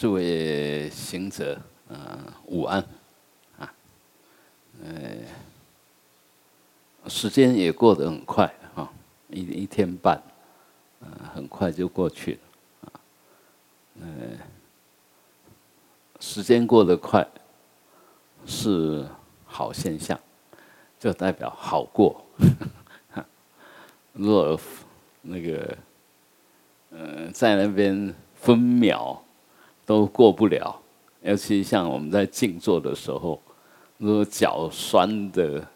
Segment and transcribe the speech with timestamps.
[0.00, 2.82] 诸位行者，呃，午安，
[3.58, 3.70] 啊，
[4.82, 4.90] 呃，
[7.06, 8.90] 时间也过得很快啊，
[9.28, 10.18] 一一天半，
[11.00, 12.40] 呃，很快就过去了，
[12.80, 12.88] 啊，
[14.00, 14.06] 呃，
[16.18, 17.28] 时间过得快
[18.46, 19.06] 是
[19.44, 20.18] 好现象，
[20.98, 22.24] 就代表好过。
[24.14, 24.58] 若
[25.20, 25.76] 那个，
[26.88, 28.14] 呃，在那边。
[28.40, 29.22] 分秒
[29.90, 30.80] 都过不了，
[31.20, 33.42] 尤其像我们在静坐的时候，
[33.98, 35.66] 如果脚酸的，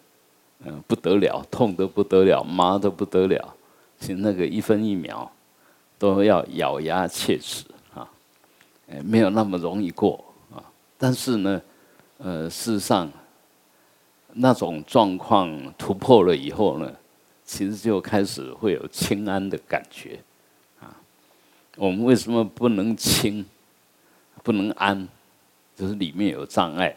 [0.65, 3.55] 嗯，不得了，痛的不得了，麻的不得了，
[3.99, 5.29] 其实那个一分一秒
[5.99, 8.09] 都要咬牙切齿啊，
[8.89, 10.25] 哎，没有那么容易过
[10.55, 10.63] 啊。
[10.97, 11.61] 但是呢，
[12.19, 13.11] 呃，事实上，
[14.35, 16.89] 那种状况突破了以后呢，
[17.45, 20.21] 其实就开始会有清安的感觉
[20.81, 20.95] 啊。
[21.75, 23.45] 我们为什么不能清，
[24.45, 25.09] 不能安？
[25.75, 26.95] 就是里面有障碍。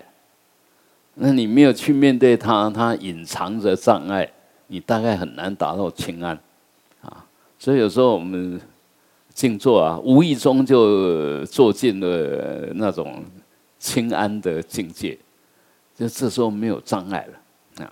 [1.16, 4.32] 那你没有去面对它，它隐藏着障碍，
[4.68, 6.40] 你大概很难达到清安
[7.02, 7.26] 啊。
[7.58, 8.62] 所以有时候我们
[9.34, 13.26] 静坐啊，无意中就坐进了那种
[13.80, 15.18] 清安的境界，
[15.96, 17.90] 就这时候没有障碍了啊。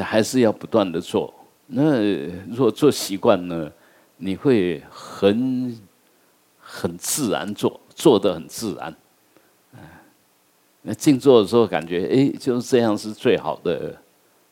[0.00, 1.32] 还是要不断的做。
[1.66, 2.02] 那
[2.48, 3.70] 如果做习惯呢？
[4.18, 5.78] 你会很
[6.58, 8.94] 很自然做，做的很自然，
[10.82, 13.96] 那静坐的时候感觉，哎，就是这样是最好的，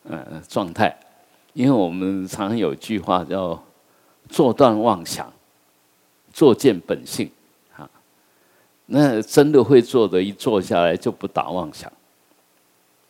[0.03, 0.99] 呃，状态。
[1.53, 3.63] 因为我们常有句话叫
[4.29, 5.31] “坐断妄想，
[6.33, 7.31] 坐见本性”，
[7.77, 7.89] 啊，
[8.87, 11.93] 那真的会做的，一坐下来就不打妄想，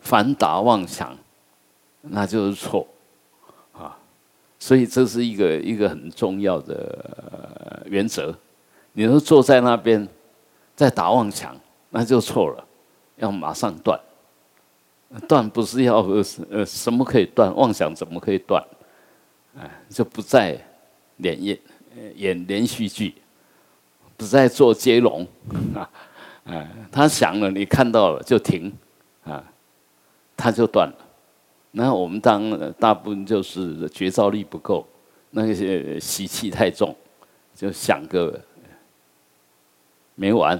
[0.00, 1.16] 凡打妄想，
[2.02, 2.86] 那就是错。
[3.72, 3.96] 啊
[4.58, 6.74] 所以这是一个一个很重要的
[7.30, 8.34] 呃原则。
[8.92, 10.08] 你说坐在那边
[10.74, 11.56] 在打妄想，
[11.90, 12.64] 那就错了，
[13.16, 13.98] 要马上断。
[15.28, 16.00] 断不是要
[16.50, 17.54] 呃什么可以断？
[17.54, 18.60] 妄想怎么可以断？
[19.56, 20.58] 哎，就不再
[21.18, 21.58] 演演
[22.16, 23.14] 演连续剧，
[24.16, 25.24] 不再做接龙
[25.76, 25.88] 啊！
[26.46, 28.72] 哎，他想了，你看到了就停
[29.22, 29.44] 啊，
[30.36, 30.94] 他就断了。
[31.70, 34.84] 那我们当大部分就是觉照力不够，
[35.30, 36.94] 那些习气太重，
[37.54, 38.40] 就想个
[40.14, 40.56] 没完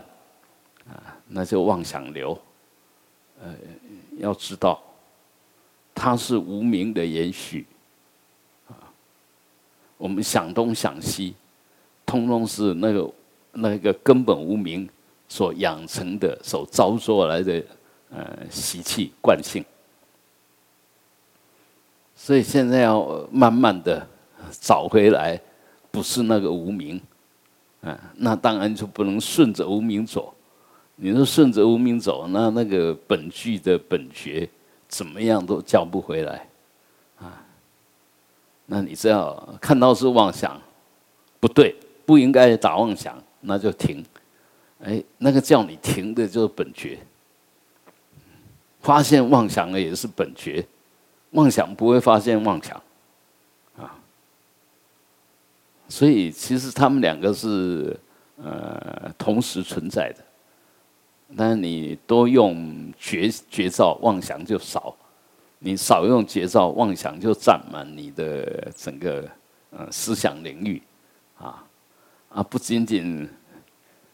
[0.89, 2.39] 啊，那就妄想流。
[3.43, 3.55] 呃，
[4.19, 4.81] 要知道，
[5.95, 7.67] 它是无名的延续
[8.69, 8.75] 啊。
[9.97, 11.35] 我们想东想西，
[12.07, 13.11] 通通是那个
[13.53, 14.89] 那个根本无名
[15.29, 17.63] 所养成的、所招作来的
[18.11, 19.65] 呃习气惯性。
[22.15, 24.07] 所以现在要慢慢的
[24.61, 25.39] 找回来，
[25.91, 27.01] 不是那个无名，
[27.85, 30.33] 啊，那当然就不能顺着无名走。
[30.97, 34.49] 你说顺着无名走，那那个本具的本觉
[34.89, 36.47] 怎么样都叫不回来，
[37.19, 37.45] 啊，
[38.67, 40.61] 那你只要看到是妄想，
[41.41, 41.75] 不对，
[42.07, 44.05] 不应该打妄想，那就停。
[44.83, 46.99] 哎，那个叫你停的就是本觉，
[48.81, 50.65] 发现妄想的也是本觉。
[51.31, 52.81] 妄想不会发现妄想，
[55.89, 57.99] 所以其实他们两个是
[58.37, 60.25] 呃同时存在的，
[61.37, 64.95] 但是你多用觉觉照，妄想就少；
[65.59, 69.29] 你少用觉照，妄想就占满你的整个
[69.71, 70.83] 呃思想领域，
[71.37, 71.65] 啊
[72.31, 73.29] 啊，不仅仅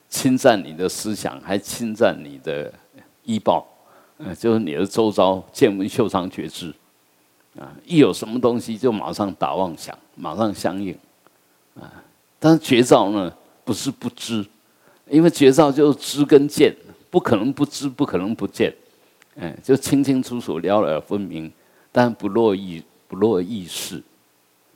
[0.09, 2.73] 侵占你的思想，还侵占你的
[3.23, 3.67] 医报，
[4.19, 6.75] 呃，就是你的周遭见闻嗅尝觉知。
[7.59, 10.97] 啊，一有什么东西就马上打妄想，马上相应，
[11.81, 12.05] 啊！
[12.39, 13.33] 但是绝招呢，
[13.65, 14.47] 不是不知，
[15.09, 16.75] 因为绝招就是知跟见，
[17.11, 18.73] 不可能不知，不可能不见，
[19.35, 21.51] 嗯，就清清楚楚、了了分明，
[21.91, 24.03] 但不落意，不落意识，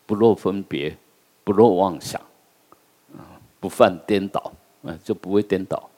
[0.07, 0.97] 不落分别，
[1.45, 2.21] 不落妄想，
[3.17, 5.89] 啊，不犯颠倒，啊，就不会颠倒，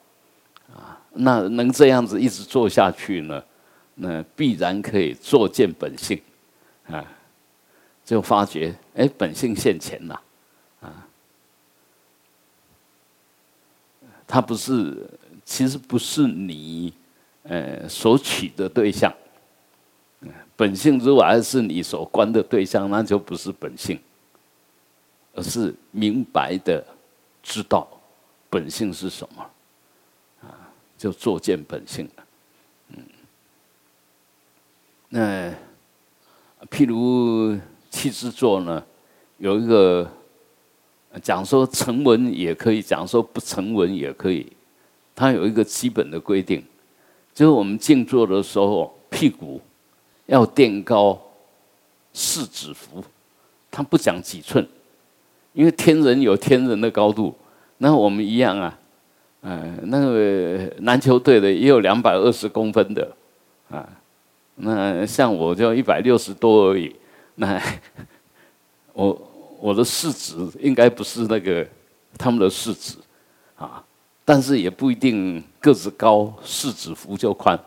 [0.75, 3.43] 啊，那能这样子一直做下去呢？
[3.95, 6.21] 那必然可以作见本性。
[6.87, 7.03] 啊，
[8.05, 10.21] 就发觉哎，本性现前了，
[14.27, 15.09] 他不是，
[15.45, 16.93] 其实不是你，
[17.43, 19.11] 呃，所取的对象，
[20.55, 23.97] 本性如果还是你所观的对象，那就不是本性，
[25.33, 26.85] 而是明白的
[27.41, 27.87] 知道
[28.49, 29.49] 本性是什么，
[30.41, 32.23] 啊，就作见本性了，
[32.89, 33.03] 嗯，
[35.09, 35.53] 那。
[36.71, 37.55] 譬如
[37.91, 38.83] 气质座呢，
[39.37, 40.11] 有一个
[41.21, 44.45] 讲说成文也可以，讲说不成文也可以。
[45.15, 46.63] 它有一个基本的规定，
[47.33, 49.59] 就是我们静坐的时候，屁股
[50.27, 51.19] 要垫高
[52.13, 53.03] 四指幅，
[53.71, 54.67] 它不讲几寸，
[55.53, 57.35] 因为天人有天人的高度，
[57.79, 58.79] 那我们一样啊，
[59.41, 63.11] 嗯，那个篮球队的也有两百二十公分的，
[63.71, 63.89] 啊，
[64.55, 66.95] 那像我就一百六十多而已，
[67.35, 67.59] 那
[68.93, 69.19] 我
[69.59, 71.67] 我的四指应该不是那个
[72.17, 72.95] 他们的四指，
[73.55, 73.83] 啊，
[74.23, 77.59] 但是也不一定个子高四指幅就宽，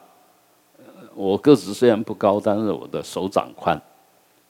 [1.14, 3.81] 我个子虽然不高，但是我的手掌宽，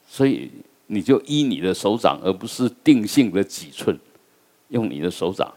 [0.09, 0.51] 所以。
[0.93, 3.97] 你就依你的手掌，而不是定性的几寸，
[4.71, 5.49] 用你的手掌，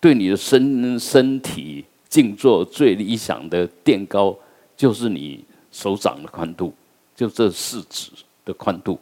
[0.00, 4.34] 对你的身身体静坐最理想的垫高，
[4.74, 6.72] 就是你手掌的宽度，
[7.14, 8.10] 就这四指
[8.46, 8.98] 的宽度，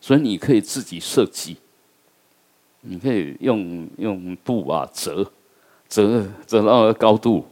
[0.00, 1.56] 所以你可以自己设计，
[2.82, 5.30] 你可以用用布啊折，
[5.88, 7.46] 折折到高度，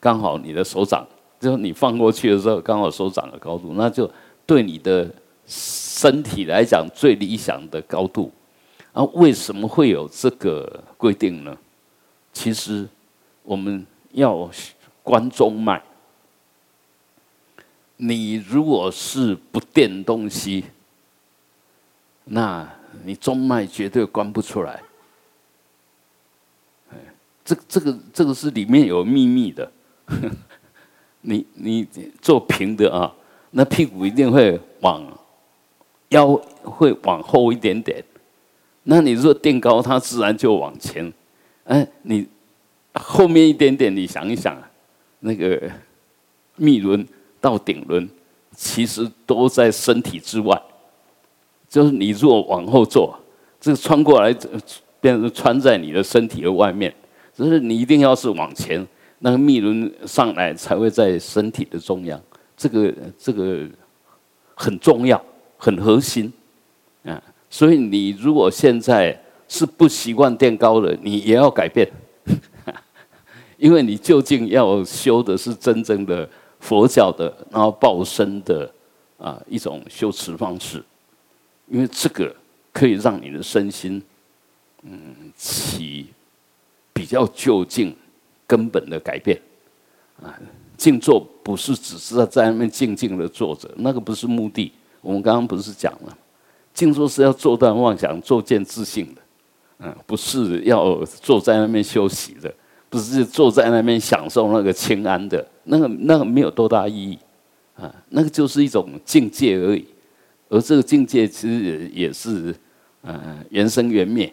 [0.00, 1.06] 刚好你的手掌，
[1.40, 4.10] 就是你放过去的时候刚好手掌的高度，那就
[4.46, 5.10] 对你的。
[5.44, 8.30] 身体来讲最理想的高度，
[8.92, 11.54] 啊，为什么会有这个规定呢？
[12.32, 12.88] 其实
[13.42, 14.48] 我们要
[15.02, 15.82] 观中脉，
[17.96, 20.64] 你如果是不垫东西，
[22.24, 22.68] 那
[23.04, 24.82] 你中脉绝对关不出来。
[27.44, 29.70] 这这个这个是里面有秘密的。
[31.22, 31.86] 你你
[32.20, 33.14] 做平的啊，
[33.50, 35.18] 那屁股一定会往。
[36.12, 38.04] 腰会往后一点点，
[38.82, 41.10] 那你如果垫高，它自然就往前。
[41.64, 42.28] 哎，你
[42.92, 44.54] 后面一点点，你想一想，
[45.20, 45.70] 那个
[46.56, 47.08] 密轮
[47.40, 48.06] 到顶轮，
[48.54, 50.62] 其实都在身体之外。
[51.72, 53.18] 就是你如果往后坐，
[53.58, 54.30] 这个穿过来，
[55.00, 56.94] 变成穿在你的身体的外面。
[57.32, 58.86] 就是你一定要是往前，
[59.20, 62.20] 那个密轮上来才会在身体的中央。
[62.54, 63.66] 这个这个
[64.54, 65.18] 很重要。
[65.64, 66.32] 很核心，
[67.04, 69.16] 啊，所以你如果现在
[69.46, 71.88] 是不习惯垫高的，你也要改变，
[73.58, 76.28] 因为你究竟要修的是真正的
[76.58, 78.68] 佛教的，然后报身的
[79.18, 80.82] 啊一种修持方式，
[81.72, 82.34] 因为这个
[82.70, 84.00] 可以让你的身心，
[84.82, 86.06] 嗯，起
[86.92, 87.96] 比较就近
[88.46, 89.40] 根本的改变，
[90.22, 90.38] 啊，
[90.76, 94.70] 静坐不是只是在在那边静静的坐着，那个不是目的。
[95.00, 96.18] 我们刚刚不是讲了，
[96.74, 99.22] 静坐是要坐断妄想、坐见自性的，
[99.78, 102.54] 嗯，不是要坐在那边休息的，
[102.90, 107.18] 不是坐在那边享受那个清安的，那个那个没有多大意义，
[107.76, 109.86] 啊，那个就是一种境界而已，
[110.52, 112.54] 而这个境界其实也也是，
[113.02, 114.30] 嗯，缘生缘灭，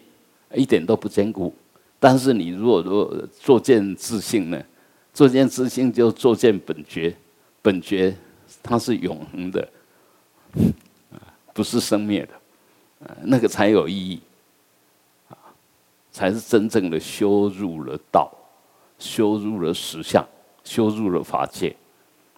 [0.54, 1.56] 一点都不坚固。
[1.98, 4.62] 但是你如果说坐见自性呢，
[5.14, 7.16] 坐见自性就坐见本觉，
[7.62, 8.14] 本觉
[8.62, 9.66] 它是永恒的。
[11.54, 12.34] 不是生灭的，
[13.06, 14.20] 呃那个才有意义，
[15.30, 15.36] 啊，
[16.12, 18.32] 才是真正的修入了道，
[18.98, 20.26] 修入了实相，
[20.64, 21.76] 修入了法界，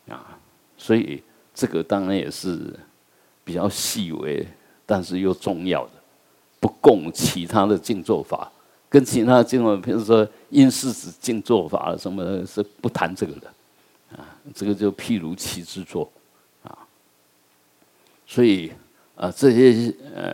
[0.07, 0.38] 啊，
[0.75, 1.24] 所以
[1.54, 2.74] 这个当然也是
[3.44, 4.46] 比较细微，
[4.86, 5.92] 但是又重要的，
[6.60, 8.52] 不共其他的静坐法，
[8.90, 13.48] 跟其他的静坐，比如说因式子静坐法什么，是不谈这个的，
[14.15, 16.10] 啊，这个就譬如其之坐。
[18.27, 18.72] 所以
[19.15, 20.34] 啊，这些呃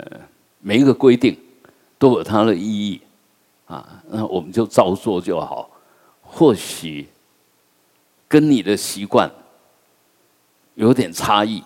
[0.59, 1.35] 每一个规定
[1.97, 3.01] 都有它的意义
[3.65, 5.67] 啊，那我们就照做就好。
[6.21, 7.07] 或许
[8.27, 9.31] 跟你的习惯
[10.75, 11.63] 有点差异，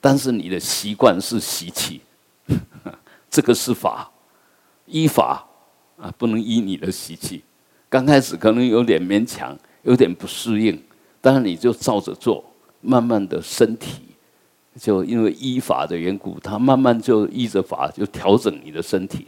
[0.00, 2.00] 但是你的习惯是习气，
[3.30, 4.10] 这个是法，
[4.86, 5.46] 依法
[5.96, 7.42] 啊，不能依你的习气。
[7.88, 10.80] 刚开始可能有点勉强，有点不适应，
[11.20, 12.44] 但是你就照着做，
[12.80, 14.02] 慢慢的身体。
[14.78, 19.26] 就因为依法的缘故，他慢慢就依着法就调整你的身体，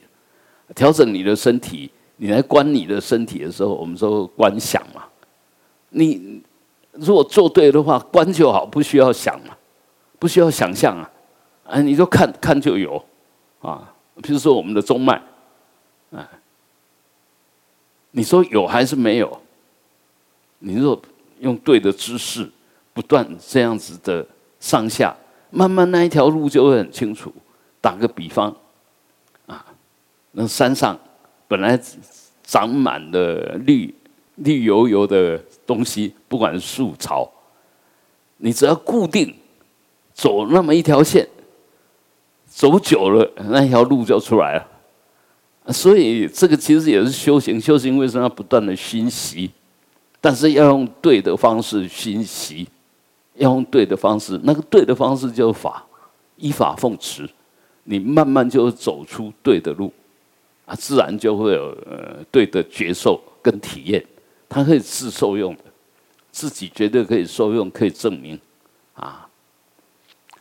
[0.75, 5.02] 调整你的身体，你来观你的身体的时候，我们说观想嘛。
[5.91, 6.41] 你
[6.93, 9.52] 如果做对的话，观就好，不需要想嘛，
[10.23, 11.11] 不需要想象啊，
[11.64, 13.05] 啊，你就看看就有
[13.61, 13.93] 啊。
[14.23, 15.21] 比如说我们的中脉，
[16.12, 16.31] 啊，
[18.12, 19.43] 你说有还是没有？
[20.61, 21.02] 你若
[21.41, 22.49] 用对的姿势，
[22.93, 24.25] 不断这样子的
[24.61, 25.12] 上下。
[25.50, 27.35] 慢慢那一条路就会很清楚。
[27.81, 28.55] 打个比方，
[29.47, 29.67] 啊，
[30.31, 30.97] 那山上
[31.49, 31.76] 本来
[32.45, 33.93] 长满了绿
[34.37, 35.37] 绿油油的
[35.67, 37.29] 东西，不管是树草，
[38.37, 39.35] 你只要固定
[40.23, 41.29] 走那么一条线，
[42.47, 45.73] 走久了那条路就出来了。
[45.73, 49.50] 所以这个其实也是修行，修行为什么要不断的熏习？
[50.21, 52.69] 但是要用对的方式熏习，
[53.35, 55.85] 要用对的方式，那个对的方式就是法，
[56.37, 57.29] 依法奉持，
[57.83, 59.93] 你慢慢就走出对的路，
[60.67, 64.05] 啊，自然就会有呃对的觉受跟体验，
[64.49, 65.64] 它可以自受用的，
[66.31, 68.38] 自己绝对可以受用，可以证明，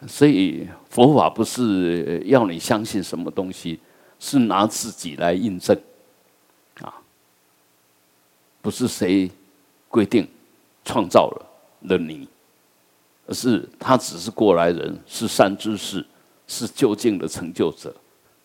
[0.08, 3.80] 所以佛法不是要你相信什么东西，
[4.20, 5.78] 是拿自己来印证，
[6.82, 6.94] 啊，
[8.62, 9.30] 不是谁。
[9.94, 10.26] 规定
[10.86, 11.46] 创造了
[11.82, 12.26] 了你，
[13.28, 16.06] 而是他只是过来人，是善知识，
[16.48, 17.94] 是究竟的成就者，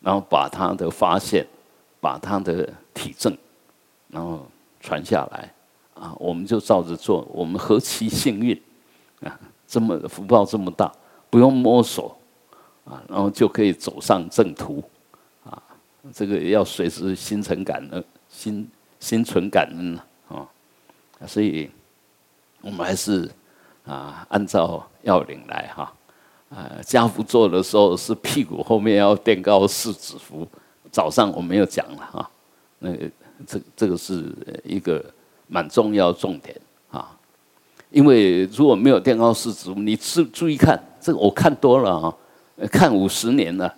[0.00, 1.46] 然后把他的发现，
[2.00, 3.32] 把他的体证，
[4.08, 4.44] 然后
[4.80, 5.54] 传下来
[5.94, 8.60] 啊，我们就照着做，我们何其幸运
[9.20, 9.38] 啊！
[9.68, 10.92] 这么福报这么大，
[11.36, 12.16] 不用摸索
[12.86, 14.82] 啊，然后就可以走上正途
[15.44, 15.62] 啊！
[16.10, 18.66] 这个要随时心存感恩，心
[19.00, 20.00] 心存感恩
[20.30, 20.48] 啊！
[21.26, 21.70] 所以，
[22.62, 23.30] 我们还是
[23.84, 25.92] 啊，按照要领来哈。
[26.48, 30.48] 啊，家福做的时候是屁股后面要垫高四指符。
[30.90, 32.30] 早上我没有讲了哈，
[32.78, 33.10] 那个
[33.46, 35.04] 这这个是一个
[35.48, 36.58] 蛮重要重点。
[37.96, 42.14] 因为如果没有电高四指符，你注注意看，这个我看多了啊，
[42.70, 43.74] 看五十年了。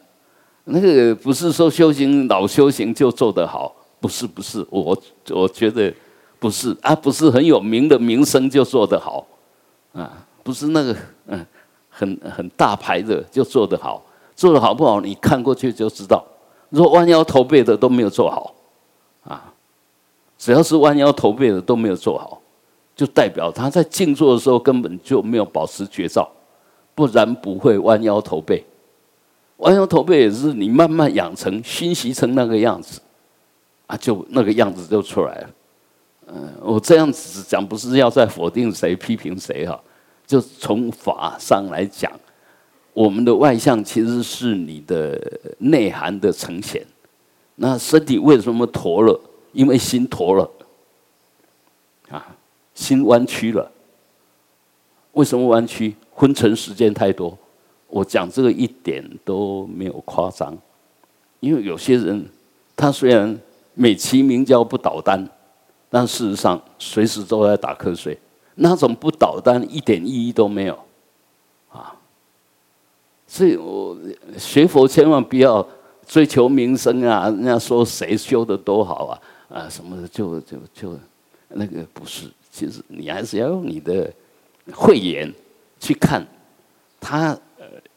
[0.64, 4.98] 那个不是说修行老修行就做得好，不是不是，我
[5.30, 5.94] 我觉得。
[6.40, 9.26] 不是啊，不是很有名的名声就做得好，
[9.92, 10.96] 啊，不是那个
[11.26, 11.44] 嗯，
[11.90, 14.00] 很很大牌的就做得好，
[14.36, 16.24] 做得好不好，你看过去就知道。
[16.68, 18.54] 如果弯腰驼背的都没有做好，
[19.24, 19.52] 啊，
[20.38, 22.37] 只要是弯腰驼背的都没有做好，
[22.98, 26.28] 就代表他在静坐的时候根本就没有保持觉照，
[26.96, 28.64] 不然不会弯腰驼背。
[29.58, 33.00] 弯腰驼背也是你慢慢养成、熏习成那个样子，
[33.86, 35.50] 啊，就那个样子就出来了。
[36.26, 39.80] 嗯，我这样子讲不是要在否定谁、批评谁哈，
[40.26, 42.10] 就从法上来讲，
[42.92, 45.16] 我们的外相其实是你的
[45.58, 46.84] 内涵的呈现。
[47.54, 49.20] 那身体为什么驼了？
[49.52, 50.48] 因为心驼了，
[52.78, 53.68] 心弯曲了。
[55.12, 55.96] 为什么弯曲？
[56.14, 57.36] 昏沉时间太多。
[57.88, 60.56] 我讲这个一点都没有夸张，
[61.40, 62.24] 因为有些人
[62.76, 63.36] 他虽然
[63.74, 65.28] 美其名叫不倒单。
[65.90, 68.18] 但事实上，随时都在打瞌睡，
[68.56, 70.78] 那种不倒单一点意义都没有，
[71.70, 71.96] 啊！
[73.26, 73.96] 所以我
[74.36, 75.66] 学佛千万不要
[76.06, 79.18] 追求名声啊，人家说谁修的多好啊，
[79.48, 80.98] 啊什么的，就就就
[81.48, 84.12] 那个不是，其实你还是要用你的
[84.72, 85.32] 慧眼
[85.78, 86.26] 去看
[86.98, 87.38] 他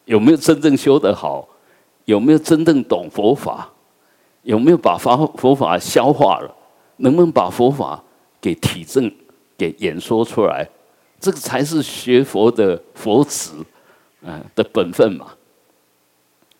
[0.06, 1.48] 有没有真正修得好，
[2.06, 3.68] 有没有真正懂佛法，
[4.44, 6.56] 有没有把佛佛法消化了。
[6.98, 8.03] 能不能把佛法
[8.39, 9.12] 给体证、
[9.58, 10.70] 给演说出来？
[11.20, 13.53] 这个才是学佛的佛子，
[14.24, 15.34] 啊的本分嘛。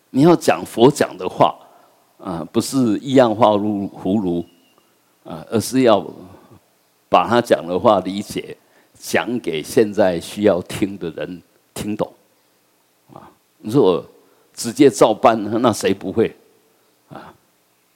[0.10, 1.56] 你要讲佛讲的话，
[2.18, 4.44] 啊，不是一样化入葫芦，
[5.24, 6.04] 啊，而是要
[7.12, 8.56] 把他讲的话理解，
[8.98, 11.42] 讲给现在需要听的人
[11.74, 12.10] 听懂。
[13.14, 14.06] 啊，如果
[14.54, 16.34] 直接照搬，那谁不会？
[17.10, 17.34] 啊，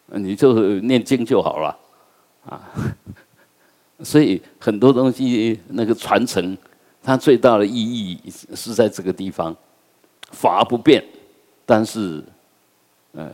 [0.07, 1.79] 你就念经就好了。
[2.45, 2.59] 啊，
[4.03, 6.57] 所以很多东西那个传承，
[7.01, 8.19] 它最大的意义
[8.53, 9.55] 是在这个地方，
[10.31, 11.01] 法不变，
[11.65, 12.21] 但是，
[13.13, 13.31] 呃，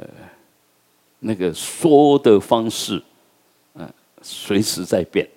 [1.17, 3.01] 那个说的方式，
[3.73, 5.27] 嗯，随时在变，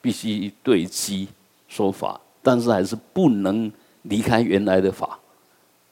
[0.00, 1.28] 必须对机
[1.68, 3.70] 说法，但是还是不能
[4.02, 5.18] 离开原来的法，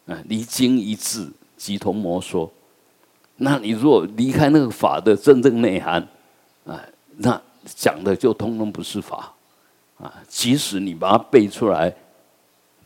[0.06, 2.50] 啊，离经一致，即同魔说。
[3.36, 6.06] 那你如果离开那个法的真正内涵，
[6.66, 6.82] 啊。
[7.20, 9.34] 那讲的就通通不是法，
[9.98, 10.22] 啊！
[10.28, 11.92] 即使你把它背出来，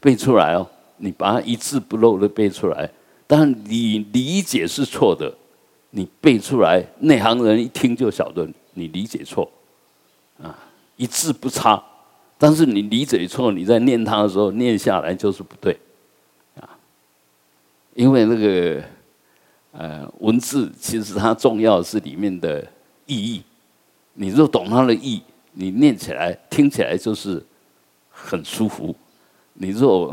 [0.00, 2.90] 背出来哦，你把它一字不漏的背出来，
[3.26, 5.30] 但你理解是错的，
[5.90, 9.46] 你背出来，内行人一听就晓得你理解错，
[10.42, 10.58] 啊，
[11.02, 11.82] 一字不差，
[12.38, 15.76] 但是你理解错，你在念它的时候念下来就是不对，
[16.60, 16.78] 啊，
[17.94, 18.80] 因为那个
[19.72, 22.64] 呃文字其实它重要是里面的
[23.06, 23.42] 意义。
[24.14, 25.20] 你若懂它的意，
[25.54, 27.44] 你念起来、听起来就是
[28.08, 28.94] 很舒服；
[29.54, 30.06] 你若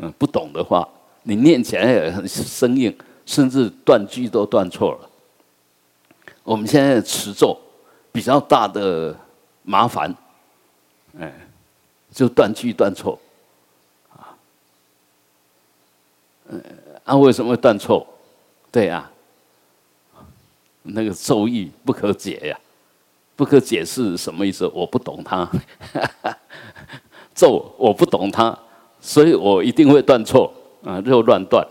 [0.00, 0.88] 呃不懂的话，
[1.24, 5.10] 你念起来也很生硬，甚至断句都断错了。
[6.42, 7.54] 我们现在的持咒
[8.10, 9.14] 比较大的
[9.70, 10.12] 麻烦，
[11.20, 11.32] 哎，
[12.10, 13.16] 就断句断错
[14.10, 14.34] 啊。
[16.48, 16.60] 嗯，
[17.04, 18.04] 啊，为什么会断错？
[18.72, 19.08] 对啊，
[20.82, 22.58] 那个咒语不可解呀。
[23.36, 24.66] 不可解释什么意思？
[24.74, 25.48] 我不懂它。
[27.32, 28.58] 咒我不懂它，
[29.00, 30.52] 所以我一定会断错
[30.84, 31.64] 啊，就乱断。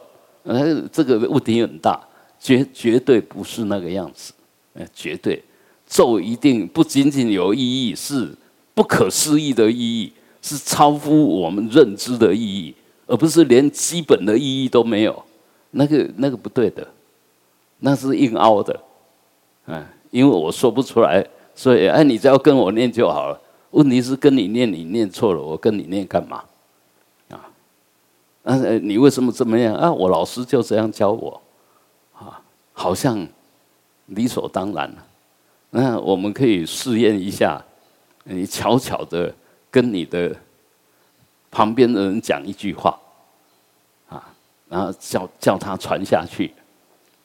[0.44, 2.02] 呃，这个问题很大，
[2.40, 4.34] 绝绝对不是那个样子。
[4.74, 5.44] 呃，绝对
[5.90, 8.32] 咒一定不仅仅有意义，是
[8.76, 12.74] 不可思议的意义，是超乎我们认知的意义，
[13.08, 15.24] 而不是连基本的意义都没有。
[15.72, 16.88] 那个那个不对的，
[17.80, 18.80] 那是硬凹的。
[19.66, 23.42] 嗯，因为我说不出来，所以哎，你只要跟我念就好了。
[23.72, 26.44] 问题是跟你念，你念错了，我跟你念干嘛？
[27.30, 27.50] 啊？
[28.44, 29.92] 那你为什么这么样啊？
[29.92, 31.42] 我老师就这样教我，
[32.14, 32.42] 啊，
[32.74, 33.28] 好像
[34.06, 34.92] 理所当然。
[35.72, 37.64] 那我们可以试验一下，
[38.24, 39.34] 你悄悄的
[39.70, 40.36] 跟你的
[41.52, 43.00] 旁边的人讲一句话，
[44.08, 44.34] 啊，
[44.68, 46.52] 然后叫叫他传下去。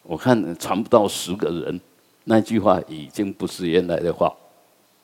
[0.03, 1.81] 我看传不到十个人。
[2.27, 4.35] 那句话已经不是原来的话，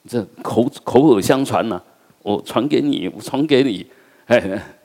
[0.09, 1.79] 这口口耳相传呐，
[2.23, 3.87] 我传给你，我传给你，
[4.25, 4.41] 哎，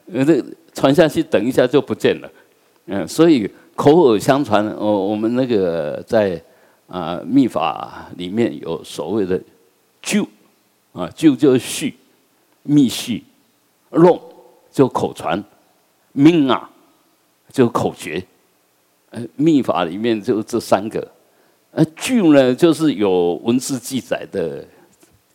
[0.06, 0.44] 这
[0.74, 2.30] 传下去，等一下就不见了，
[2.88, 6.42] 嗯，所以口耳相传，我我们那个在
[6.88, 9.42] 啊秘法里面有所谓的
[10.02, 10.28] 就
[10.94, 11.96] 啊就就是续
[12.64, 13.24] 密续
[13.92, 14.22] 弄
[14.72, 15.44] 就口传
[16.12, 16.70] 命啊
[17.52, 18.24] 就口诀，
[19.10, 21.12] 呃秘法里面就这三个。
[21.72, 24.66] 呃，句呢，就是有文字记载的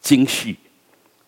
[0.00, 0.56] 经序，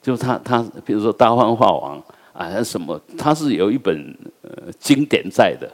[0.01, 2.01] 就他他，比如说《大幻化王》
[2.33, 5.71] 啊，什么，他是有一本呃经典在的，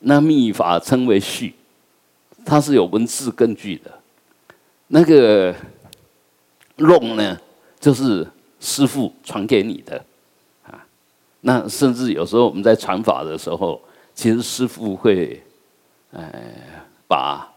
[0.00, 1.54] 那秘法称为序，
[2.46, 3.90] 它是有文字根据的。
[4.86, 5.54] 那个
[6.76, 7.38] 弄呢，
[7.78, 8.26] 就是
[8.60, 10.02] 师傅传给你的
[10.64, 10.86] 啊。
[11.42, 13.78] 那甚至有时候我们在传法的时候，
[14.14, 15.42] 其实师傅会，
[16.12, 16.32] 呃，
[17.06, 17.52] 把。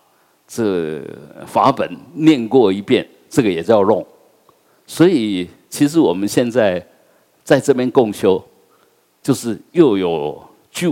[0.51, 0.99] 这
[1.45, 4.03] 法本念过一遍，这个也叫弄。
[4.87, 6.83] 所以其实我们现在
[7.43, 8.43] 在这边共修，
[9.21, 10.91] 就是又有就，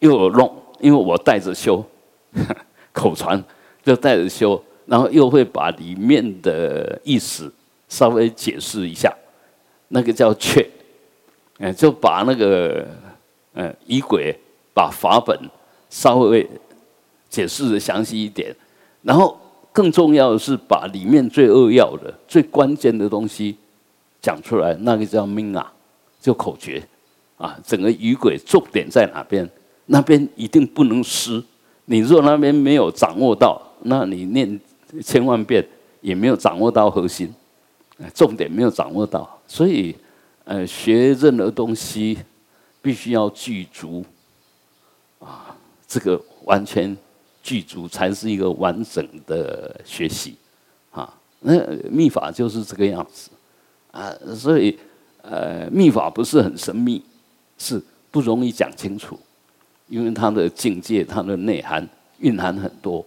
[0.00, 1.86] 又有弄，因为我带着修，
[2.92, 3.42] 口传
[3.82, 7.52] 就带着修，然后又会把里面的意思
[7.88, 9.14] 稍微解释一下，
[9.88, 10.68] 那个叫确，
[11.58, 12.86] 嗯，就把那个
[13.54, 14.36] 嗯仪轨
[14.74, 15.38] 把法本
[15.88, 16.48] 稍微。
[17.30, 18.54] 解释的详细一点，
[19.02, 19.36] 然后
[19.72, 23.56] 更重要的是把里面最扼要的、最关键的东西
[24.20, 25.72] 讲出来，那个叫命啊，
[26.20, 26.80] 就口诀
[27.36, 29.50] 啊，整个语轨重点在哪边？
[29.86, 31.42] 那边一定不能失。
[31.86, 34.60] 你若那边没有掌握到，那你念
[35.02, 35.66] 千万遍
[36.00, 37.32] 也没有掌握到核心，
[38.14, 39.40] 重点没有掌握到。
[39.46, 39.94] 所以，
[40.44, 42.18] 呃，学任何东西
[42.80, 44.04] 必须要具足
[45.18, 46.96] 啊，这个完全。
[47.46, 50.34] 具足才是一个完整的学习，
[50.90, 51.52] 啊，那
[51.90, 53.28] 秘法就是这个样子，
[53.90, 54.78] 啊，所以
[55.20, 57.04] 呃，秘法不是很神秘，
[57.58, 57.78] 是
[58.10, 59.20] 不容易讲清楚，
[59.88, 63.04] 因为它的境界、它的内涵蕴含很多，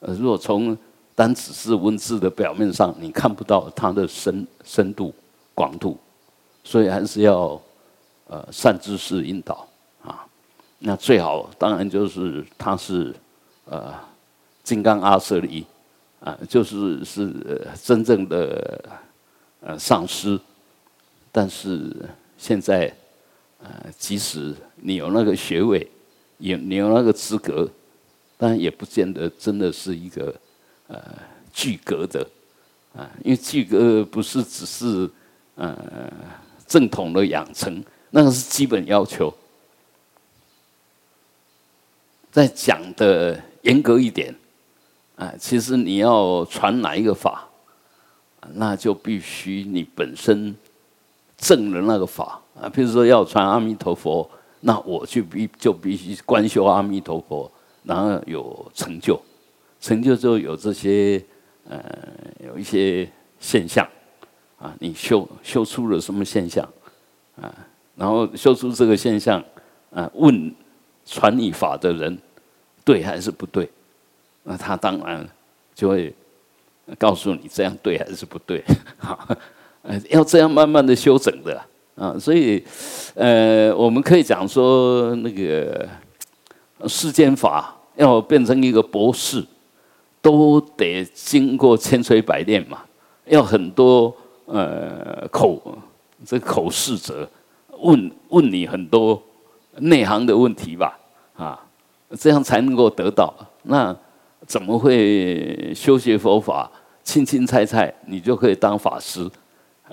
[0.00, 0.76] 呃，如果从
[1.14, 5.14] 单只是文字的表面上，你看不到它的深深度、
[5.54, 5.98] 广度，
[6.62, 7.60] 所以还是要
[8.26, 9.66] 呃善知识引导
[10.02, 10.26] 啊，
[10.78, 13.14] 那最好当然就是它是。
[13.66, 13.94] 呃，
[14.62, 15.64] 金刚阿舍离，
[16.20, 18.84] 啊，就是是真正的
[19.62, 20.38] 呃上师，
[21.32, 21.90] 但是
[22.36, 22.94] 现在，
[23.62, 25.90] 呃，即使你有那个学位，
[26.38, 27.68] 也你有那个资格，
[28.36, 30.34] 但也不见得真的是一个
[30.88, 31.00] 呃
[31.52, 32.26] 具格的，
[32.96, 35.10] 啊，因为具格不是只是
[35.54, 35.76] 呃
[36.66, 39.32] 正统的养成，那个是基本要求，
[42.30, 43.40] 在讲的。
[43.64, 44.34] 严格一点，
[45.16, 47.48] 啊，其实你要传哪一个法，
[48.52, 50.54] 那就必须你本身
[51.38, 52.68] 正的那个法啊。
[52.68, 54.30] 比如说要传阿弥陀佛，
[54.66, 57.50] 那我就必就必须观修阿弥陀佛，
[57.82, 59.20] 然后有成就，
[59.80, 61.22] 成就之后有这些
[61.68, 61.84] 呃
[62.46, 63.06] 有一些
[63.38, 63.86] 现象
[64.58, 66.66] 啊，你修修出了什么现象
[67.40, 67.52] 啊？
[67.94, 69.44] 然后修出这个现象
[69.90, 70.54] 啊，问
[71.04, 72.18] 传你法的人。
[72.86, 73.66] 对还是不对？
[74.42, 75.26] 那他当然
[75.74, 76.14] 就会
[76.98, 78.62] 告诉你这样对还是不对。
[79.00, 79.26] 好，
[79.80, 81.58] 呃，要这样慢慢的修整的
[81.94, 82.16] 啊。
[82.18, 82.64] 所以，
[83.14, 85.88] 呃，我们可以讲说，那个
[86.86, 89.44] 世间法要变成一个博士，
[90.20, 92.78] 都得经过千锤百炼嘛。
[93.26, 94.14] 要很多
[94.46, 95.78] 呃口
[96.24, 97.28] 这口试者
[97.78, 99.22] 问问你很多
[99.78, 100.98] 内行的问题吧，
[101.36, 101.60] 啊。
[102.16, 103.34] 这样才能够得到。
[103.64, 103.96] 那
[104.46, 106.70] 怎么会修学佛法
[107.02, 109.28] 轻轻猜猜，你就可以当法师，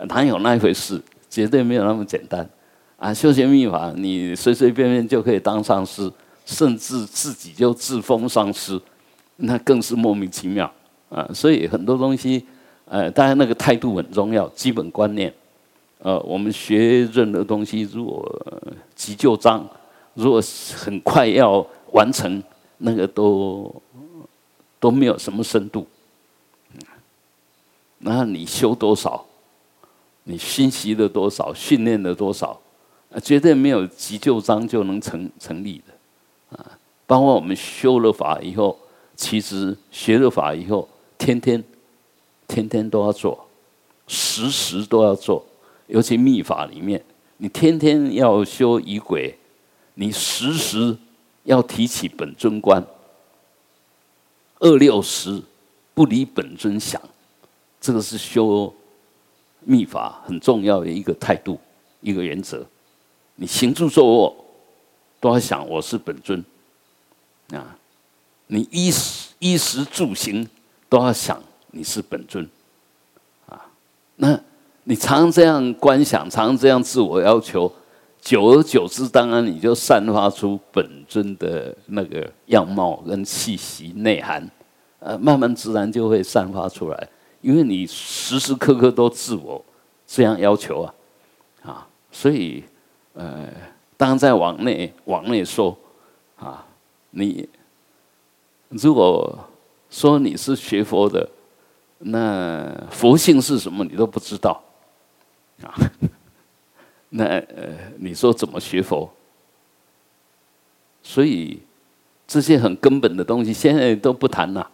[0.07, 1.01] 哪有那一回事？
[1.31, 2.47] 绝对没有那么简单
[2.97, 3.13] 啊！
[3.13, 6.11] 修行秘法，你随随便便就可以当上师，
[6.45, 8.79] 甚至自己就自封上师，
[9.37, 10.69] 那更是莫名其妙
[11.09, 11.25] 啊！
[11.33, 12.45] 所以很多东西，
[12.83, 15.33] 呃，当然那个态度很重要，基本观念。
[15.99, 18.41] 呃，我们学任何东西，如果
[18.93, 19.65] 急就章，
[20.15, 20.41] 如果
[20.75, 22.43] 很快要完成，
[22.79, 23.73] 那个都
[24.79, 25.87] 都没有什么深度。
[27.99, 29.23] 那你修多少？
[30.23, 31.53] 你熏习了多少？
[31.53, 32.59] 训练了多少？
[33.21, 36.79] 绝对没有急救章就能成成立的，啊！
[37.05, 38.79] 包括我们修了法以后，
[39.17, 41.61] 其实学了法以后，天天
[42.47, 43.47] 天天都要做，
[44.07, 45.45] 时时都要做。
[45.87, 47.03] 尤其密法里面，
[47.35, 49.37] 你天天要修仪轨，
[49.95, 50.95] 你时时
[51.43, 52.81] 要提起本尊观，
[54.59, 55.41] 二六十
[55.93, 57.01] 不离本尊想，
[57.81, 58.73] 这个是修。
[59.63, 61.59] 秘法很重要的一个态度，
[62.01, 62.65] 一个原则。
[63.35, 64.35] 你行住坐卧
[65.19, 66.43] 都要想我是本尊
[67.53, 67.75] 啊！
[68.47, 70.47] 你衣食衣食住行
[70.89, 72.47] 都要想你是本尊
[73.47, 73.65] 啊！
[74.17, 74.39] 那
[74.83, 77.71] 你常这样观想，常这样自我要求，
[78.19, 84.49] 久而久之，当然你就散发出本尊的那个样貌跟气息内涵，
[84.99, 87.09] 呃，慢慢自然就会散发出来。
[87.41, 89.63] 因为你时时刻刻都自我
[90.05, 90.93] 这样要求啊，
[91.63, 92.63] 啊，所以
[93.13, 93.49] 呃，
[93.97, 95.77] 当在往内往内说
[96.37, 96.65] 啊，
[97.11, 97.47] 你
[98.69, 99.37] 如果
[99.89, 101.29] 说你是学佛的，
[101.99, 104.63] 那佛性是什么你都不知道
[105.63, 105.73] 啊，
[107.09, 109.11] 那呃，你说怎么学佛？
[111.03, 111.59] 所以
[112.27, 114.69] 这些很根本的东西，现在都不谈了。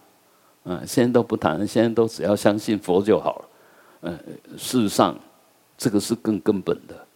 [0.70, 3.44] 嗯，现在都不谈，现在都只要相信佛就好了。
[4.02, 4.18] 嗯，
[4.58, 5.18] 事实上，
[5.78, 7.06] 这个是更根本的，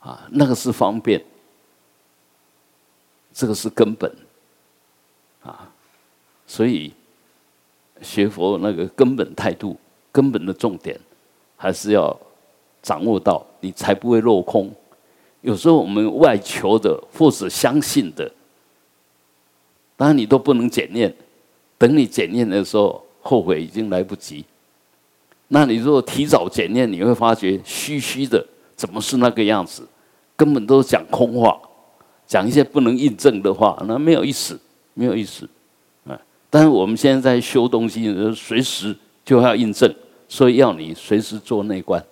[0.00, 1.22] 啊，那个是方便，
[3.34, 4.10] 这个是根本，
[5.42, 5.70] 啊，
[6.46, 6.90] 所以
[8.00, 9.76] 学佛那个根本态度、
[10.10, 10.98] 根本的重点，
[11.54, 12.18] 还是要
[12.80, 14.74] 掌握到，你才不会落空。
[15.42, 18.32] 有时候我们外求的或者相信的，
[19.98, 21.14] 当然你都不能检验。
[21.78, 24.44] 等你检验的时候，后悔已经来不及。
[25.48, 29.86] 那你如果提早检验，你会发觉虚虚的，怎么是那个样子？
[30.36, 31.58] 根本都是讲空话，
[32.26, 34.58] 讲一些不能印证的话，那没有意思，
[34.94, 35.48] 没有意思。
[36.06, 36.20] 啊！
[36.50, 39.94] 但是我们现在在修东西，随时就要印证，
[40.28, 42.04] 所以要你随时做内观。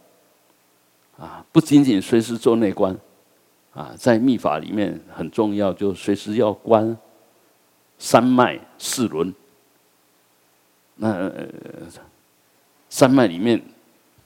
[1.19, 2.97] 啊，不仅仅随时做内观，
[3.73, 6.97] 啊，在密法里面很重要，就随时要观
[7.99, 9.35] 三脉四轮。
[10.97, 11.31] 那
[12.89, 13.61] 山脉里面，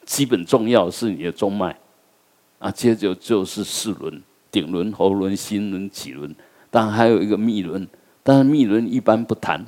[0.05, 1.77] 基本重要是你的中脉，
[2.59, 6.35] 啊，接着就是四轮：顶轮、喉轮、心轮、脐轮，
[6.71, 7.89] 当然还有一个密轮。
[8.23, 9.65] 但是密轮一般不谈，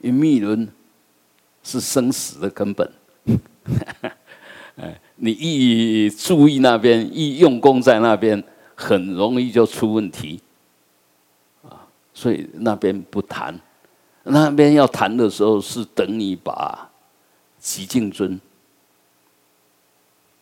[0.00, 0.66] 因为密轮
[1.62, 2.90] 是生死的根本。
[4.80, 8.42] 哎，你一注意那边，一用功在那边，
[8.74, 10.40] 很容易就出问题。
[11.68, 13.60] 啊，所以那边不谈。
[14.30, 16.90] 那边要谈的时候，是等你把
[17.58, 18.38] 极静尊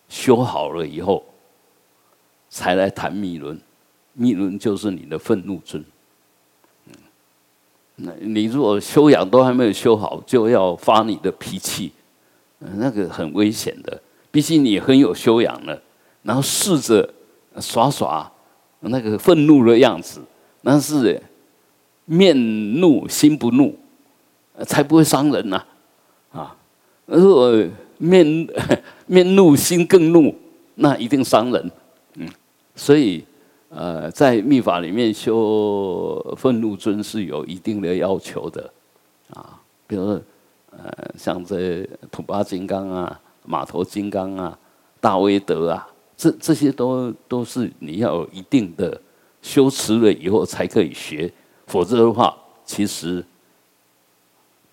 [0.08, 1.24] 修好了以后，
[2.48, 3.60] 才来谈密轮。
[4.12, 5.84] 密轮就是你的愤怒尊。
[7.96, 11.92] 那你如果修养都还没有修好，就要发你的脾气，
[12.58, 14.02] 那个很危险的。
[14.30, 15.80] 毕竟你很有修养了，
[16.22, 17.08] 然后试着
[17.60, 18.30] 耍耍
[18.80, 20.20] 那个愤怒的样子，
[20.62, 21.22] 那是。
[22.06, 22.34] 面
[22.80, 23.76] 怒心不怒，
[24.64, 25.62] 才不会伤人呐！
[26.32, 26.56] 啊，
[27.04, 27.62] 如果
[27.98, 28.48] 面
[29.06, 30.34] 面怒心更怒，
[30.76, 31.70] 那一定伤人。
[32.14, 32.26] 嗯，
[32.74, 33.24] 所以
[33.68, 38.70] 呃，在密法里面修愤怒尊是有一定的要求的
[39.30, 39.60] 啊。
[39.86, 40.22] 比如说
[40.70, 44.58] 呃，像这土巴金刚啊、马头金刚啊、
[45.00, 49.00] 大威德啊，这这些都都是你要有一定的
[49.42, 51.32] 修持了以后才可以学。
[51.66, 53.24] 否则的话，其实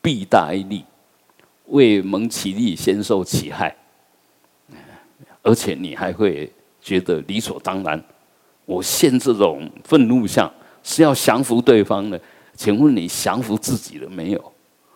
[0.01, 0.83] 弊大于利，
[1.67, 3.75] 未蒙其利先受其害，
[5.41, 6.51] 而且你还会
[6.81, 8.03] 觉得理所当然。
[8.65, 10.51] 我现这种愤怒相
[10.83, 12.19] 是要降服对方的，
[12.55, 14.53] 请问你降服自己了没有？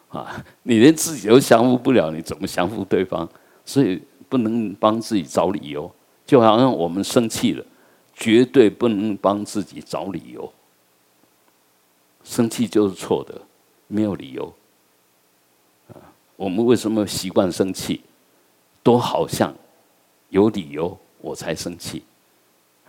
[0.09, 3.27] 啊，你连自己都降服不了，你怎么降服对方？
[3.65, 5.91] 所以不能帮自己找理由，
[6.25, 7.65] 就好像我们生气了，
[8.13, 10.49] 绝对不能帮自己找理由。
[12.27, 13.41] 生气就是错的，
[13.87, 14.53] 没有理由。
[15.87, 15.95] 啊，
[16.35, 18.01] 我们为什么习惯生气？
[18.83, 19.53] 都好像
[20.29, 22.03] 有理由我才生气。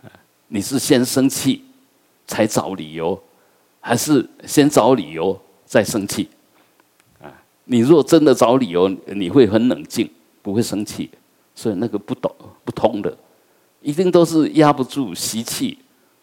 [0.01, 0.07] 啊
[0.47, 1.63] 你是先生气
[2.27, 3.21] 才找理由，
[3.79, 6.29] 还是先找理由再生气？
[7.21, 7.31] 啊，
[7.65, 10.09] 你若真的找理由，你会很冷静，
[10.41, 11.09] 不会生气。
[11.55, 13.17] 所以那个不懂不通的，
[13.81, 15.77] 一定都是压不住习气，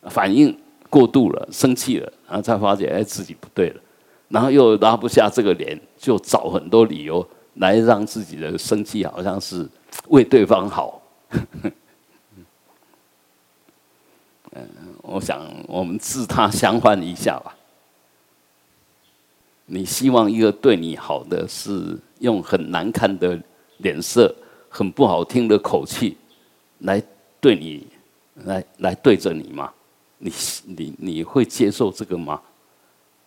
[0.09, 0.57] 反应
[0.88, 3.81] 过度了，生气了，然后才发觉哎自己不对了，
[4.29, 9.69] 然后又拉不下这个脸，就找很多理由来让自己的生气好像是
[10.09, 11.01] 为对方好。
[14.53, 14.65] 嗯，
[15.03, 17.55] 我想我们自他相换一下吧。
[19.67, 23.39] 你希望一个对你好的是用很难看的
[23.79, 24.35] 脸色、
[24.69, 26.17] 很不好听的口气
[26.79, 27.03] 来
[27.41, 27.87] 对你，
[28.45, 29.73] 来来对着你吗？
[30.18, 30.33] 你
[30.64, 32.40] 你你会接受这个吗？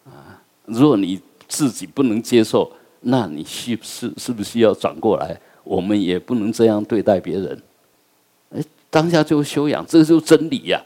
[0.05, 2.71] 啊，如果你自己不能接受，
[3.01, 5.39] 那你需是是不是要转过来？
[5.63, 7.63] 我们也不能这样对待别人。
[8.51, 10.83] 哎，当下就修养，这就真理呀。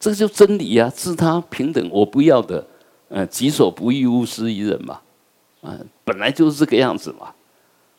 [0.00, 2.66] 这就真理呀，自他平等，我不要的，
[3.08, 5.00] 呃，己所不欲，勿施于人嘛，
[5.62, 7.34] 啊，本来就是这个样子嘛，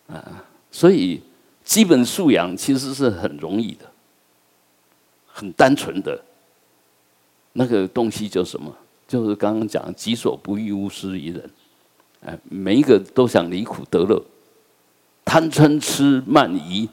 [0.06, 1.20] 啊，所以
[1.64, 3.90] 基本素养其实是很容易的，
[5.26, 6.22] 很单纯的，
[7.58, 8.74] 那个东西就什么，
[9.08, 11.50] 就是刚刚讲己所不欲，勿施于人，
[12.24, 14.24] 哎，每一个都想离苦得乐，
[15.26, 16.88] 贪嗔痴慢疑，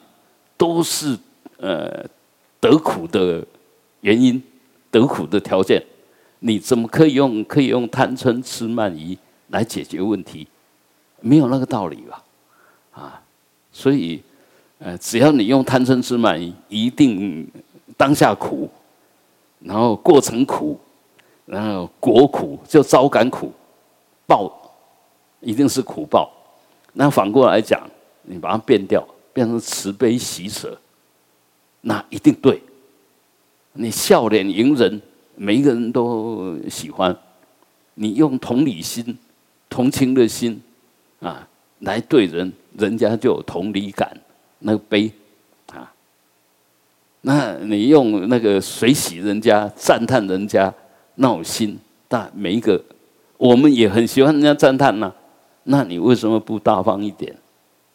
[0.57, 1.17] 都是
[1.57, 2.05] 呃
[2.59, 3.45] 得苦的
[4.01, 4.41] 原因。
[4.93, 5.83] 得苦的条件，
[6.41, 10.47] 你怎么可以用可以用贪嗔痴慢疑来解决问题？
[11.19, 12.23] 没有那个道理吧？
[12.91, 13.21] 啊，
[13.71, 14.21] 所以，
[14.77, 17.49] 呃，只要你用贪嗔痴慢疑，一定
[17.97, 18.62] 当下苦，
[19.63, 20.77] 然后过程苦，
[21.45, 23.51] 然后果苦就招感苦，
[24.27, 24.51] 报
[25.39, 26.29] 一定是苦报。
[26.91, 27.81] 那反过来讲，
[28.23, 30.77] 你把它变掉，变成慈悲喜舍，
[31.81, 32.61] 那一定对。
[33.71, 35.01] 你笑脸迎人，
[35.35, 37.17] 每一个人都喜欢。
[37.95, 39.17] 你用同理心、
[39.69, 40.61] 同情的心
[41.19, 41.47] 啊
[41.79, 44.15] 来对人，人家就有同理感，
[44.59, 45.11] 那个悲。
[47.25, 50.73] 那你用那个随喜人家、赞叹人家
[51.15, 52.81] 那种心，但每一个
[53.37, 55.11] 我们也很喜欢人家赞叹呐。
[55.63, 57.35] 那你为什么不大方一点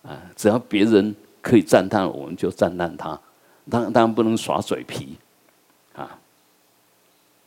[0.03, 0.17] 啊？
[0.35, 3.19] 只要别人可以赞叹，我们就赞叹他。
[3.71, 5.17] 当，当然不能耍嘴皮。
[5.95, 6.19] 啊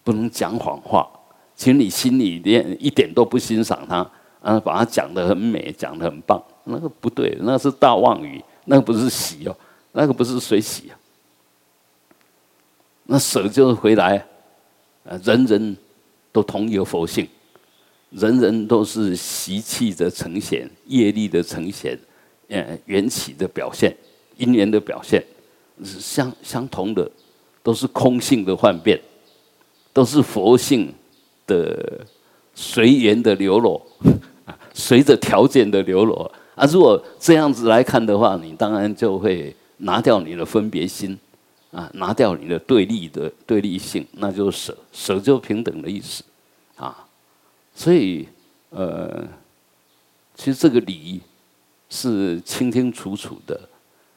[0.04, 1.08] 不能讲谎话，
[1.56, 3.98] 请你心里连一点都不欣赏他，
[4.42, 9.56] 啊，把他讲得很美，讲得很棒，那个不对，那是大妄语，那个不是喜哦，
[9.92, 10.98] 那个不是水喜啊。
[13.12, 14.26] 那舍就是回来，
[15.04, 15.78] 啊，人人
[16.32, 17.28] 都同有佛性，
[18.12, 22.00] 人人都是习气的呈现，业力的呈现，
[22.48, 23.94] 呃，缘起的表现，
[24.38, 25.22] 因缘的表现，
[25.84, 27.12] 是相相同的，
[27.62, 28.98] 都是空性的幻变。
[29.94, 30.94] 都是佛性
[31.46, 32.00] 的
[32.56, 33.82] 随缘的流露，
[34.74, 36.66] 随着条件的流落啊！
[36.72, 41.20] 如果这样子来看的话，你当然就会拿掉你的分别心
[41.72, 46.24] 啊，拿掉你的对立的对立性，那就是舍，舍就平等的意思
[46.76, 47.08] 啊。
[47.74, 48.28] 所以
[48.70, 49.28] 呃，
[50.36, 51.22] 其实这个理
[51.90, 53.60] 是清清楚楚的。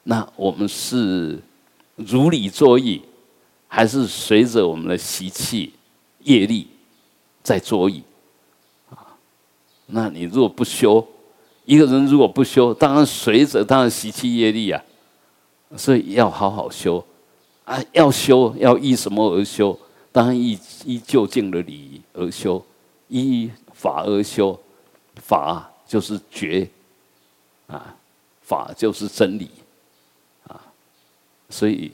[0.03, 1.39] 那我们是
[1.95, 3.01] 如理作意。
[3.67, 5.73] 还是随着我们的习气、
[6.19, 6.65] 业力
[7.43, 8.01] 在作意
[8.89, 9.17] 啊。
[9.87, 11.05] 那你如果不修，
[11.65, 14.81] 一个人如果不修，当然随着他的习气业力啊。
[15.75, 17.05] 所以要好好修
[17.65, 19.77] 啊，要修要依什么而修？
[20.11, 22.63] 当然依依就近的理而修，
[23.09, 24.59] 依法而修。
[25.15, 26.69] 法就是觉
[27.67, 27.95] 啊，
[28.41, 29.51] 法就是真理
[30.47, 30.61] 啊。
[31.49, 31.91] 所以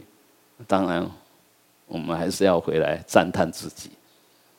[0.68, 1.10] 当然。
[1.88, 3.90] 我们还是要回来赞叹自己，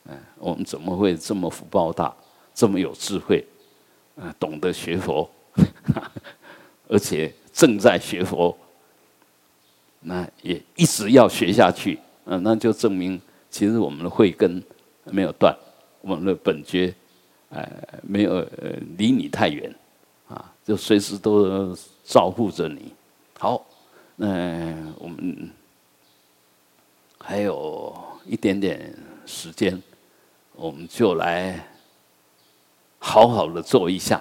[0.04, 2.14] 嗯，我们怎么会这么福报大，
[2.52, 3.42] 这么有智慧，
[4.16, 5.26] 啊，懂得学佛，
[6.88, 8.54] 而且正在学佛，
[10.02, 14.62] 那也一直要学下去，嗯，那就证明其实我们的慧根
[15.06, 15.56] 没有断，
[16.00, 16.94] 我们的本觉，
[17.50, 17.66] 呃，
[18.02, 18.46] 没有
[18.96, 19.74] 离你太远，
[20.28, 22.92] 啊，就随时都照顾着你。
[23.38, 23.64] 好，
[24.16, 25.50] 那我们。
[27.24, 27.94] 还有
[28.26, 28.92] 一点点
[29.24, 29.80] 时间，
[30.56, 31.64] 我们就来
[32.98, 34.20] 好好的做一下。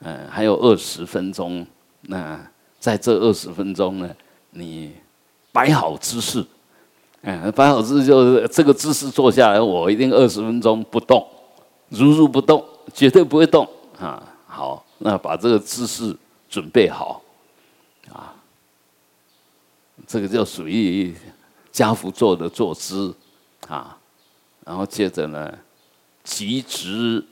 [0.00, 1.66] 嗯，还有二十分钟，
[2.00, 2.40] 那
[2.80, 4.16] 在这二十分钟呢，
[4.54, 4.94] 你
[5.52, 6.44] 摆好姿势。
[7.26, 11.26] 嗯，摆好姿势就是这个姿势坐下来，我一定二十分钟不动，
[11.88, 12.62] 如如不动，
[12.92, 14.22] 绝对不会动啊。
[14.46, 16.14] 好，那把这个姿势
[16.48, 17.22] 准备好，
[18.12, 18.34] 啊，
[20.06, 21.14] 这个就属于
[21.72, 23.12] 家福坐的坐姿，
[23.66, 23.96] 啊，
[24.64, 25.58] 然后接着呢，
[26.22, 27.24] 脊直，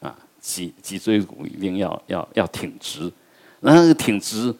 [0.00, 3.12] 啊，脊脊椎骨一定要要要挺直，
[3.60, 4.54] 那个挺直，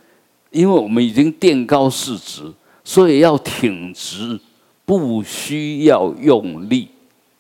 [0.53, 2.43] 因为我们已经垫高四直，
[2.85, 4.39] 所以要挺直，
[4.85, 6.89] 不需要用力。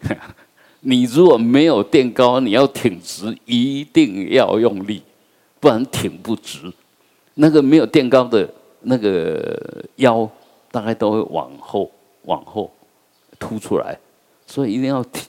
[0.80, 5.02] 你如果没有垫高，你要挺直，一定要用力，
[5.60, 6.72] 不然挺不直。
[7.34, 8.48] 那个没有垫高的
[8.80, 10.28] 那个腰，
[10.70, 11.90] 大概都会往后、
[12.22, 12.72] 往后
[13.38, 13.96] 凸出来，
[14.46, 15.22] 所以一定要挺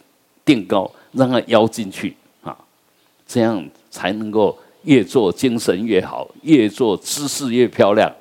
[0.43, 2.58] 垫高，让它腰进去啊，
[3.28, 8.12] 这样才能够越做精神越好，越做姿势越漂亮。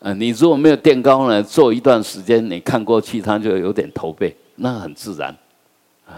[0.00, 5.36] 嗯，你如果没有垫高呢，做一段时间，你看过去它就有点驼背，那很自然。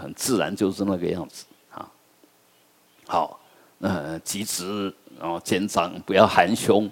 [0.01, 1.87] 很自然就是那个样子啊。
[3.05, 3.39] 好，
[3.79, 6.89] 呃，脊直，然后肩张，不要含胸，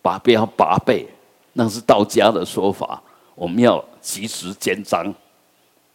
[0.00, 1.06] 拔不要拔背，
[1.52, 3.00] 那是道家的说法。
[3.34, 5.14] 我们要脊直肩张，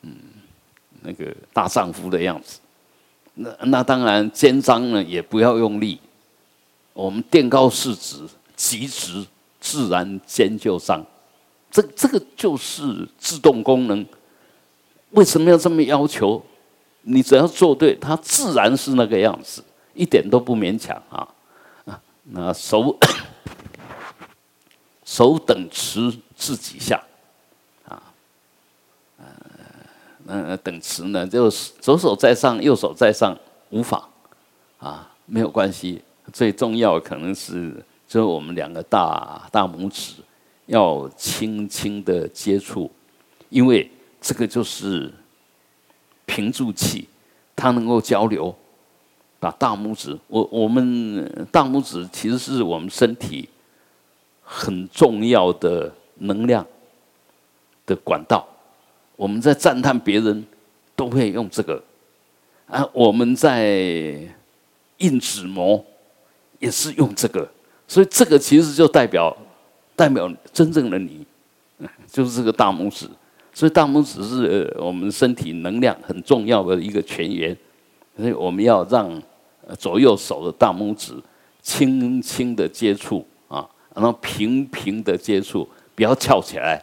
[0.03, 0.15] 嗯，
[1.01, 2.59] 那个大丈夫的样子。
[3.37, 5.99] 那那当然肩张呢，也不要用力。
[6.93, 9.25] 我们垫高四直，脊直，
[9.59, 11.05] 自然肩就张。
[11.69, 14.05] 这这个就是自动功能。
[15.11, 16.43] 为什么要这么要求？
[17.03, 21.27] 你只要做对，它自然是那个样子，一点都不勉强啊！
[21.85, 22.97] 啊， 那手
[25.05, 27.01] 手等持自己下，
[27.87, 28.11] 啊，
[29.17, 29.25] 呃，
[30.27, 33.37] 嗯等持呢，就是左手在上，右手在上，
[33.71, 34.07] 无法
[34.77, 36.01] 啊，没有关系。
[36.31, 37.73] 最重要可能是，
[38.07, 40.13] 就是我们两个大大拇指
[40.65, 42.91] 要轻轻的接触，
[43.49, 43.89] 因为。
[44.19, 45.13] 这个就是
[46.25, 47.07] 平住气，
[47.55, 48.53] 它能够交流，
[49.39, 53.47] 把大拇指，我我们大拇指其实是我们身体
[54.41, 56.65] 很重要的能量
[57.85, 58.45] 的管道。
[59.17, 60.45] 我们在赞叹别人，
[60.95, 61.83] 都会用这个
[62.67, 64.17] 啊；我们在
[64.99, 65.83] 印纸模，
[66.59, 67.45] 也是用这个。
[67.87, 69.35] 所以这个其实就代表
[69.95, 71.25] 代表真正的你，
[72.09, 73.09] 就是这个大拇指。
[73.53, 77.57] 所以大拇指是我们身体能量很重要的一个泉源，
[78.15, 79.19] 所以我们要让
[79.79, 81.15] 左右手的大拇指
[81.63, 86.79] 轻轻的接触啊，然后平平的接触，不要翘起来，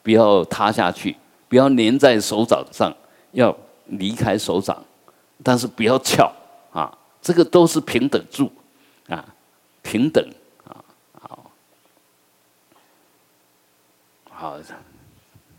[0.00, 1.16] 不要塌下去，
[1.52, 2.90] 不要粘在手掌上，
[3.32, 3.54] 要
[3.88, 4.82] 离开手掌，
[5.44, 6.32] 但是不要翘
[6.72, 8.50] 啊，这个都是平等住
[9.06, 9.22] 啊，
[9.82, 10.26] 平等
[10.64, 11.52] 啊，好，
[14.30, 14.58] 好。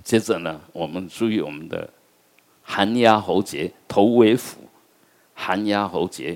[0.04, 1.88] 接着呢，我们注意我们的
[2.64, 4.58] 寒压喉结，头为府，
[5.36, 6.36] 寒压喉结，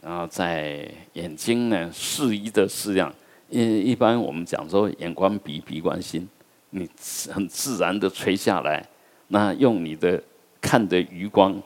[0.00, 3.14] 然后在眼睛呢适宜的适量，
[3.50, 6.26] 一一般我们讲说眼观鼻，鼻观心，
[6.76, 6.90] 你
[7.30, 8.84] 很自然的垂下来，
[9.28, 10.20] 那用你的
[10.60, 11.62] 看的余光，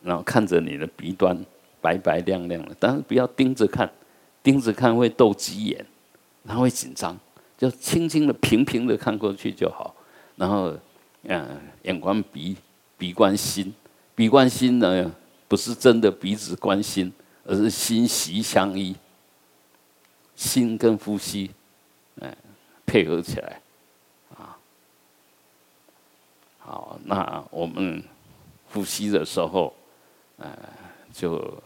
[0.00, 1.36] 然后看着你的鼻端
[1.80, 3.90] 白白亮亮的，但是不要盯着看，
[4.40, 5.84] 盯着看会斗鸡眼，
[6.46, 7.18] 它会紧张。
[7.58, 9.94] 就轻轻的、平平的看过去就好，
[10.34, 10.76] 然后，
[11.22, 12.56] 嗯，眼观鼻，
[12.98, 13.72] 鼻观心，
[14.16, 15.14] 鼻观心呢，
[15.46, 17.12] 不是真的鼻子观心，
[17.44, 18.96] 而是心息相依，
[20.34, 21.52] 心跟呼吸，
[22.16, 22.34] 嗯，
[22.84, 23.60] 配合起来，
[24.36, 24.58] 啊，
[26.64, 28.02] 好，那我们
[28.70, 29.74] 呼吸的时候，
[30.36, 30.56] 呃，
[31.12, 31.60] 就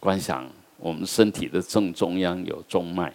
[0.00, 3.14] 观想我们身体的正中央有中脉。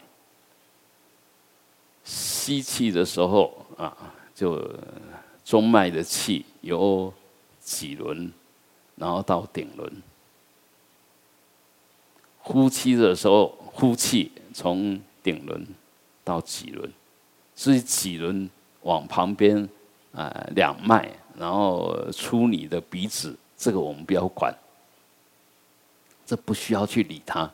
[2.04, 3.96] 吸气的时候啊，
[4.34, 4.74] 就
[5.44, 7.14] 中脉的气由
[7.60, 8.32] 脊轮，
[8.96, 9.88] 然后到顶轮；
[12.40, 15.68] 呼气的时候，呼气从顶轮
[16.24, 16.92] 到脊轮，
[17.54, 18.50] 所以脊轮
[18.82, 19.70] 往旁边
[20.14, 24.54] 啊两脉，然后出你的鼻子，这个我们不要管，
[26.26, 27.50] 这不需要去理它，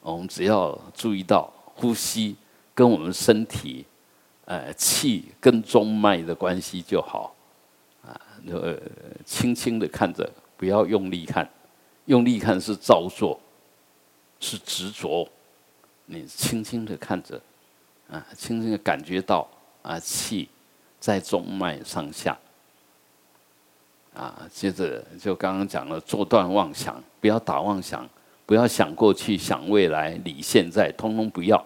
[0.00, 2.36] 我们只要注意到呼吸。
[2.74, 3.86] 跟我们身体，
[4.44, 7.34] 呃，气跟中脉的关系就好，
[8.04, 8.12] 啊，
[8.50, 8.78] 呃，
[9.24, 11.48] 轻轻的看着，不要用力看，
[12.04, 13.40] 用力看是造作，
[14.40, 15.26] 是执着。
[16.04, 17.40] 你轻轻的看着，
[18.10, 19.48] 啊，轻轻的感觉到
[19.80, 20.46] 啊，气
[21.06, 22.36] 在中脉上下，
[24.12, 28.04] 啊，接着就刚刚讲了，做断妄想，不要打妄想，
[28.44, 31.64] 不要想过去、想未来、理现在，通通不要。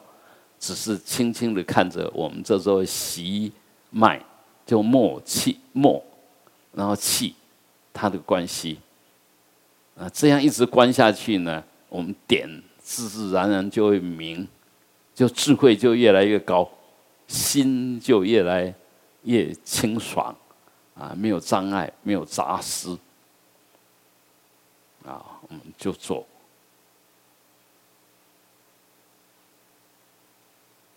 [0.58, 3.50] 只是轻轻的看着我们这座习
[3.88, 4.22] 脉，
[4.66, 6.04] 就默气默，
[6.74, 7.34] 然后气，
[7.94, 8.78] 它的关系，
[9.96, 14.46] 啊，这样一直关下去呢，我们点自自然然就会明，
[15.14, 16.68] 就智慧就越来越高，
[17.26, 18.74] 心就越来
[19.22, 20.34] 越清爽，
[20.94, 22.98] 啊，没有障碍，没有杂思，
[25.04, 26.26] 啊，我们就做，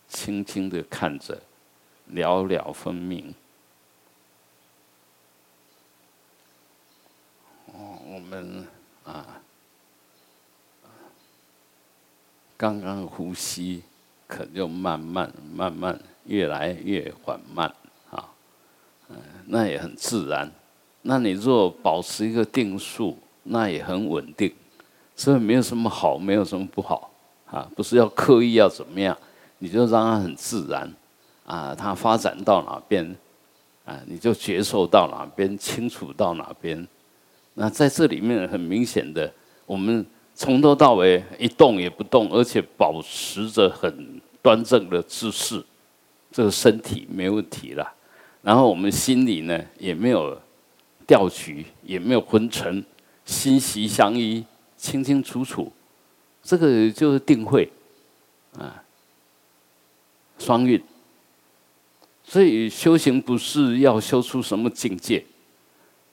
[0.08, 1.40] 轻轻的看着，
[2.10, 3.34] 寥寥分明。
[7.66, 8.66] 哦，我们
[9.04, 9.40] 啊。
[12.56, 13.82] 刚刚呼吸，
[14.28, 17.74] 可就慢慢慢慢越来越缓慢，
[19.08, 20.50] 嗯，那也很自然。
[21.02, 24.52] 那你若保持一个定数，那也很稳定，
[25.14, 27.10] 所以没有什么好，没有什么不好
[27.46, 29.16] 啊，不是要刻意要怎么样，
[29.58, 30.92] 你就让它很自然
[31.44, 33.16] 啊，它发展到哪边
[33.84, 36.86] 啊，你就接受到哪边，清楚到哪边。
[37.54, 39.32] 那在这里面很明显的，
[39.66, 40.04] 我们。
[40.36, 45.64] 从头到尾一动也不动，而且保持着很端正的姿势，
[46.32, 47.88] 这个身体没问题了。
[48.44, 50.38] 然后我们心里呢也没有
[51.06, 52.84] 调取，也没有昏沉，
[53.24, 54.44] 心息相依，
[54.76, 55.72] 清清楚楚。
[56.42, 57.66] 这个就是定慧
[58.58, 58.84] 啊，
[60.38, 60.80] 双运。
[62.22, 65.24] 所以修行不是要修出什么境界，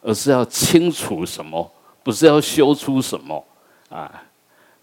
[0.02, 1.70] 而是要清楚什么，
[2.02, 3.46] 不是要修出什么。
[3.90, 4.24] 啊，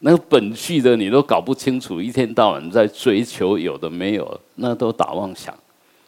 [0.00, 5.56] 那个本具的你都搞不清楚，一天到晚在追求有的没有，那都打妄想。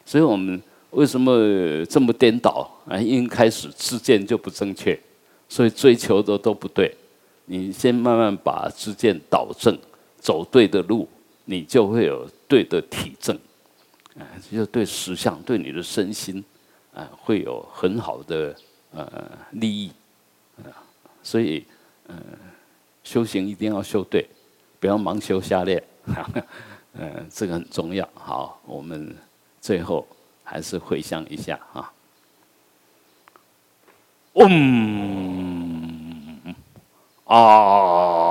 [0.05, 0.61] 所以我们
[0.91, 2.97] 为什么这么颠倒啊？
[2.97, 4.97] 一开始自见就不正确，
[5.49, 6.95] 所以追求的都不对。
[7.45, 9.77] 你先慢慢把自见导正，
[10.19, 11.07] 走对的路，
[11.45, 13.37] 你就会有对的体证，
[14.17, 16.43] 啊，就对实相，对你的身心，
[16.93, 18.55] 啊，会有很好的
[18.91, 19.09] 呃
[19.51, 19.91] 利益，
[20.57, 20.71] 啊，
[21.21, 21.65] 所以
[22.07, 22.15] 嗯。
[23.03, 24.23] 修行一定要修对，
[24.79, 25.83] 不要盲修瞎练，
[26.93, 28.07] 嗯， 这个很重要。
[28.13, 29.13] 好，我们
[29.59, 30.05] 最后
[30.51, 31.93] 还是回想一下啊。
[34.33, 34.45] 嗡
[37.23, 38.30] 啊。